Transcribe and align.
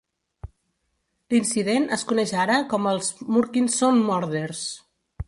L'incident 1.33 1.85
es 1.97 2.05
coneix 2.13 2.33
ara 2.45 2.57
com 2.73 2.89
els 2.95 3.13
Murchison 3.37 4.03
Murders. 4.09 4.65